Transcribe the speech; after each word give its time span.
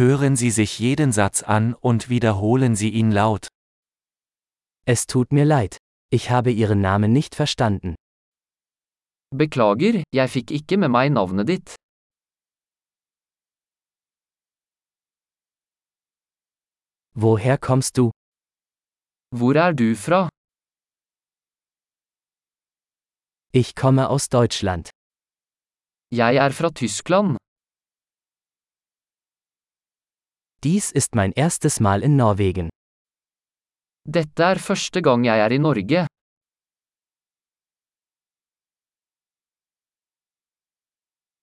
Hören 0.00 0.34
Sie 0.34 0.50
sich 0.50 0.78
jeden 0.78 1.12
Satz 1.12 1.42
an 1.42 1.74
und 1.74 2.08
wiederholen 2.08 2.74
Sie 2.74 2.88
ihn 2.88 3.10
laut. 3.12 3.48
Es 4.86 5.06
tut 5.06 5.30
mir 5.30 5.44
leid. 5.44 5.76
Ich 6.08 6.30
habe 6.30 6.50
Ihren 6.50 6.80
Namen 6.80 7.12
nicht 7.12 7.34
verstanden. 7.34 7.96
Beklager, 9.40 10.02
jeg 10.18 10.30
fikk 10.36 10.52
ikke 10.58 10.78
med 10.78 10.88
meg 10.94 11.12
navnet 11.12 11.48
ditt. 11.52 11.74
Woher 17.12 17.58
kommst 17.58 17.98
du? 17.98 18.10
Hvor 19.36 19.54
er 19.64 19.74
du 19.74 19.94
fra? 20.06 20.30
Ich 23.52 23.74
komme 23.74 24.08
aus 24.08 24.30
Deutschland. 24.30 24.88
Jeg 26.10 26.36
er 26.36 26.52
fra 26.52 26.70
Tyskland. 26.70 27.39
Dies 30.62 30.92
ist 30.92 31.14
mein 31.14 31.32
erstes 31.32 31.80
Mal 31.80 32.02
in 32.02 32.16
Norwegen. 32.16 32.68
Dette 34.04 34.42
er 34.42 34.58
første 34.58 35.00
gang 35.00 35.24
jeg 35.24 35.40
er 35.40 35.52
i 35.56 35.58
Norge. 35.58 36.06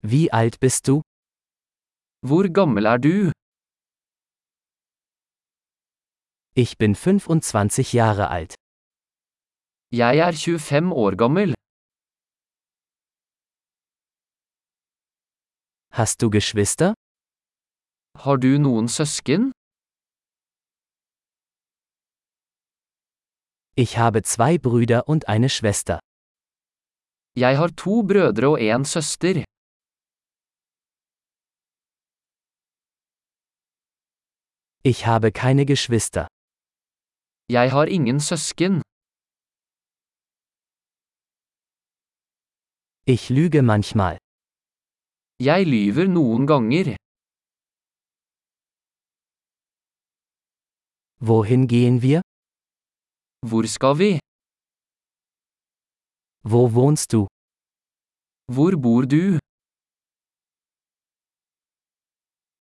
Wie 0.04 0.32
alt 0.32 0.60
bist 0.60 0.88
du? 0.88 1.02
Hvor 2.22 2.46
gammel 2.54 2.86
er 2.86 3.00
du? 3.00 3.32
Ich 6.54 6.78
bin 6.78 6.94
25 6.96 7.94
Jahre 7.94 8.30
alt. 8.30 8.54
Jeg 9.92 10.18
er 10.20 10.34
25 10.34 10.92
år 10.94 11.16
gammel. 11.16 11.54
Hast 15.92 16.22
du 16.22 16.30
Geschwister? 16.30 16.94
Har 18.24 18.38
du 18.44 18.58
noen 18.58 18.88
søsken? 18.90 19.52
Ich 23.76 23.98
habe 23.98 24.24
zwei 24.24 24.58
Brüder 24.58 25.08
und 25.08 25.28
eine 25.30 25.50
Schwester. 25.50 26.00
Jeg 27.36 27.58
har 27.58 27.70
to 27.84 28.02
brødre 28.10 28.48
og 28.54 28.62
en 28.62 28.86
søster. 28.86 29.44
Ich 34.84 35.06
habe 35.06 35.32
keine 35.32 35.66
Geschwister. 35.66 36.28
Jeg 37.50 37.72
har 37.72 37.86
ingen 37.98 38.20
søsken. 38.20 38.82
Ich 43.14 43.30
lüge 43.30 43.62
manchmal. 43.62 44.18
Jeg 45.40 45.62
lyver 45.68 46.08
noen 46.08 46.48
ganger. 46.48 46.96
Wohin 51.20 51.68
gehen 51.68 52.02
wir? 52.04 52.22
Hvor 53.42 53.66
skal 53.68 53.98
vi? 53.98 54.20
Wo 56.44 56.74
wohnst 56.76 57.12
du? 57.14 57.26
Hvor 58.54 58.72
bor 58.78 59.08
du? 59.08 59.40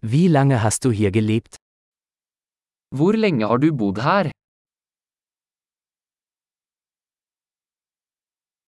Wie 0.00 0.28
lange 0.28 0.62
hast 0.62 0.84
du 0.84 0.90
hier 0.90 1.10
gelebt? 1.12 1.56
Hvor 2.96 3.12
lenge 3.12 3.46
har 3.46 3.58
du 3.58 3.72
bodd 3.72 3.98
her? 4.02 4.30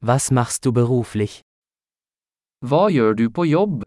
Was 0.02 0.32
machst 0.32 0.66
du 0.66 0.72
beruflich? 0.72 1.42
Hva 2.60 2.90
gjør 2.92 3.14
du 3.16 3.30
på 3.32 3.46
jobb? 3.46 3.84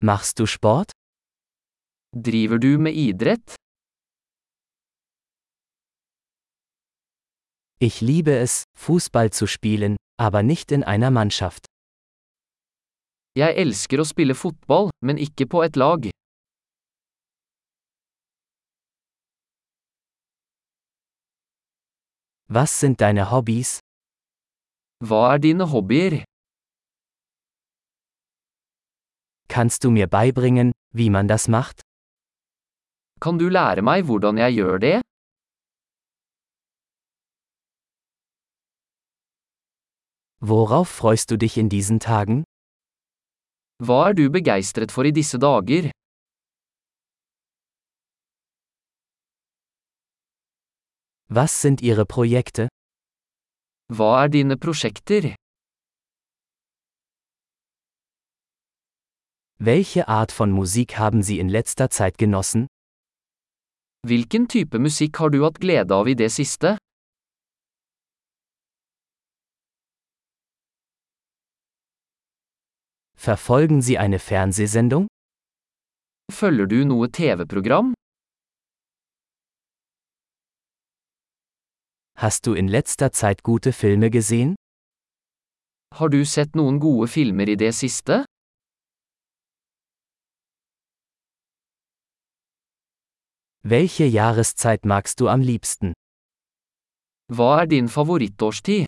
Machst 0.00 0.38
du 0.38 0.46
Sport? 0.46 0.97
Driver 2.16 2.58
du 2.58 2.78
med 2.78 2.94
idrett? 2.94 3.54
Ich 7.80 8.00
liebe 8.00 8.32
es, 8.32 8.64
Fußball 8.78 9.30
zu 9.30 9.46
spielen, 9.46 9.96
aber 10.18 10.42
nicht 10.42 10.72
in 10.72 10.82
einer 10.82 11.10
Mannschaft. 11.10 11.66
Jeg 13.36 13.54
elsker 13.60 14.00
å 14.00 14.06
spille 14.08 14.34
fotball, 14.34 14.88
men 15.04 15.20
ikke 15.20 15.46
på 15.46 15.62
et 15.62 15.76
lag. 15.76 16.08
Was 22.48 22.80
sind 22.80 23.00
deine 23.00 23.30
Hobbys? 23.30 23.78
Hva 25.04 25.34
er 25.34 25.38
dine 25.38 25.68
hobbyer? 25.70 26.24
Kannst 29.48 29.84
du 29.84 29.90
mir 29.90 30.08
beibringen, 30.08 30.72
wie 30.92 31.10
man 31.10 31.28
das 31.28 31.46
macht? 31.46 31.87
Kan 33.20 33.38
du 33.38 33.48
lære 33.48 33.82
meg 33.82 34.04
hvordan 34.06 34.38
jeg 34.38 34.54
gjør 34.58 34.78
det? 34.78 34.96
Worauf 40.40 40.88
freust 40.88 41.30
du 41.30 41.36
dich 41.36 41.56
in 41.58 41.68
diesen 41.68 41.98
Tagen? 41.98 42.44
Hva 43.82 43.98
er 44.08 44.14
du 44.18 44.30
begeistret 44.30 44.92
for 44.94 45.02
i 45.10 45.10
disse 45.10 45.38
dager? 45.38 45.90
Was 51.28 51.60
sind 51.62 51.82
Ihre 51.82 52.06
Projekte? 52.06 52.68
Hva 53.96 54.10
er 54.22 54.28
dine 54.28 54.56
prosjekter? 54.56 55.34
Welche 59.58 60.06
Art 60.06 60.30
von 60.30 60.52
Musik 60.52 60.98
haben 60.98 61.22
Sie 61.22 61.38
in 61.40 61.48
letzter 61.48 61.90
Zeit 61.90 62.16
genossen? 62.16 62.68
Hvilken 64.06 64.46
type 64.46 64.78
musikk 64.78 65.16
har 65.18 65.28
du 65.34 65.42
hatt 65.42 65.58
glede 65.58 65.94
av 65.94 66.06
i 66.08 66.14
det 66.14 66.30
siste? 66.30 66.76
Verfolgen 73.18 73.82
Sie 73.82 73.98
eine 73.98 74.18
Fernsehsendung? 74.18 75.08
Følger 76.30 76.66
du 76.66 76.84
noe 76.84 77.08
TV-program? 77.10 77.92
Hast 82.22 82.46
du 82.46 82.54
in 82.54 82.68
letzter 82.68 83.10
Zeit 83.12 83.42
gute 83.42 83.72
Filme 83.72 84.10
gesehen? 84.10 84.54
Har 85.98 86.08
du 86.08 86.24
sett 86.24 86.54
noen 86.54 86.78
gode 86.78 87.08
filmer 87.08 87.48
i 87.48 87.56
det 87.56 87.74
siste? 87.74 88.27
Welche 93.70 94.04
Jahreszeit 94.04 94.86
magst 94.86 95.20
du 95.20 95.28
am 95.28 95.42
liebsten? 95.42 95.92
Hva 97.36 97.48
er 97.60 97.66
din 97.66 97.88
favorittårstid? 97.96 98.86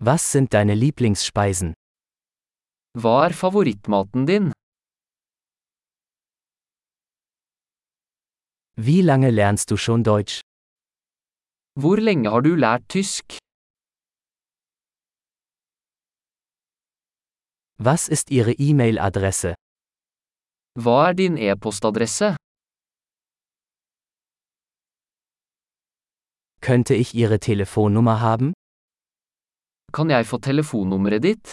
Was 0.00 0.32
sind 0.32 0.52
deine 0.54 0.74
Lieblingsspeisen? 0.74 1.74
Hva 3.02 3.26
er 3.26 3.34
favorittmaten 3.42 4.26
din? 4.26 4.50
Wie 8.74 9.02
lange 9.02 9.30
lernst 9.30 9.70
du 9.70 9.76
schon 9.76 10.02
Deutsch? 10.02 10.40
Hvor 11.80 12.02
lenge 12.08 12.30
har 12.34 12.42
du 12.42 12.56
lært 12.56 12.88
tysk? 12.88 13.38
Was 17.78 18.08
ist 18.08 18.30
Ihre 18.30 18.52
E-Mail-Adresse? 18.58 19.54
Hva 20.84 21.08
er 21.08 21.14
din 21.14 21.36
e-postadresse? 21.36 22.28
Könnte 26.60 26.94
ich 26.94 27.14
Ihre 27.14 27.38
Telefonnummer 27.40 28.20
haben? 28.20 28.52
Kan 29.92 30.10
jeg 30.10 30.26
få 30.26 30.38
telefonnummeret 30.38 31.22
ditt? 31.22 31.52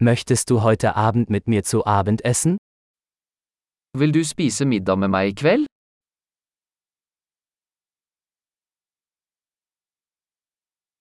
Möchtest 0.00 0.48
du 0.50 0.62
heute 0.62 0.96
Abend 0.96 1.28
mit 1.28 1.48
mir 1.48 1.62
zu 1.64 1.84
Abend 1.86 2.24
essen? 2.24 2.56
Vil 3.98 4.12
du 4.12 4.24
spise 4.24 4.64
middag 4.64 4.96
med 4.98 5.08
meg 5.08 5.28
i 5.28 5.34
kveld? 5.34 5.66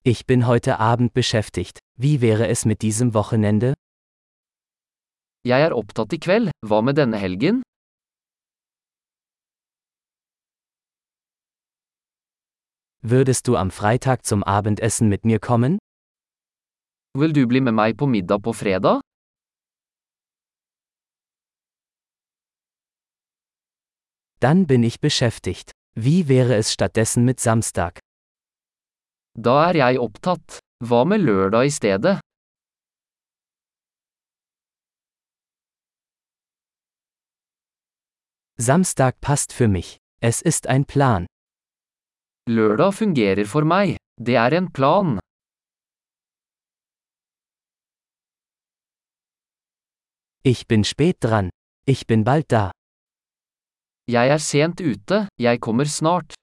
Ich 0.04 0.26
bin 0.26 0.48
heute 0.48 0.80
Abend 0.80 1.14
beschäftigt. 1.14 1.80
Wie 1.98 2.22
wäre 2.22 2.48
es 2.48 2.66
mit 2.66 2.82
diesem 2.82 3.14
Wochenende? 3.14 3.74
Jeg 5.46 5.62
er 5.62 5.74
opptatt 5.76 6.14
i 6.14 6.20
kveld, 6.20 6.52
hva 6.66 6.82
med 6.82 6.98
denne 6.98 7.18
helgen? 7.22 7.62
Würdest 13.02 13.48
du 13.48 13.56
am 13.56 13.72
Freitag 13.72 14.26
zum 14.26 14.44
Abendessen 14.44 15.08
mit 15.10 15.24
mir 15.24 15.40
kommen? 15.40 15.78
Vil 17.18 17.34
du 17.34 17.48
bli 17.48 17.62
med 17.62 17.74
meg 17.74 17.98
på 17.98 18.06
middag 18.06 18.42
på 18.44 18.54
fredag? 18.54 19.02
Dann 24.40 24.68
bin 24.68 24.84
ich 24.84 25.00
beschäftigt. 25.00 25.72
Wie 25.96 26.28
wäre 26.28 26.56
es 26.56 26.72
stattdessen 26.72 27.26
mit 27.26 27.40
Samstag? 27.40 28.00
Da 29.34 29.70
er 29.70 29.76
jeg 29.76 30.00
opptatt. 30.00 30.60
Hva 30.84 31.06
med 31.06 31.22
lørdag 31.26 31.66
i 31.66 31.74
stedet? 31.74 32.20
Samstag 38.60 39.22
passt 39.22 39.54
für 39.54 39.68
mich. 39.68 39.98
Es 40.20 40.42
ist 40.42 40.66
ein 40.66 40.84
Plan. 40.86 41.28
Lørdag 42.50 42.94
fungerer 42.94 43.46
for 43.46 43.64
meg. 43.64 43.98
Det 44.20 44.36
er 44.36 44.52
en 44.54 44.72
plan. 44.74 45.20
Ich 50.44 50.66
bin 50.68 50.84
spät 50.84 51.18
dran. 51.20 51.50
Ich 51.86 52.08
bin 52.08 52.24
bald 52.24 52.52
da. 52.52 52.72
Jeg 54.10 54.30
er 54.30 54.40
sent 54.40 54.82
ute, 54.82 55.28
jeg 55.38 55.60
kommer 55.62 55.86
snart. 55.86 56.34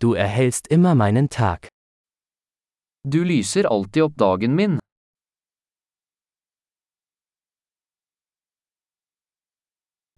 Du 0.00 0.14
erhellst 0.14 0.66
immer 0.66 0.94
meinen 0.96 1.28
Tag. 1.28 1.68
Du 3.04 3.22
lyser 3.22 3.70
alltid 3.70 4.02
opp 4.02 4.16
dagen 4.16 4.54
min. 4.56 4.78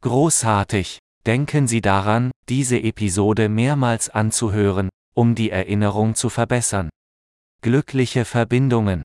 Großartig! 0.05 0.99
Denken 1.25 1.67
Sie 1.67 1.81
daran, 1.81 2.31
diese 2.51 2.79
Episode 2.79 3.49
mehrmals 3.49 4.11
anzuhören, 4.11 4.91
um 5.15 5.35
die 5.35 5.49
Erinnerung 5.49 6.15
zu 6.15 6.29
verbessern. 6.29 6.91
Glückliche 7.63 8.27
Verbindungen! 8.27 9.05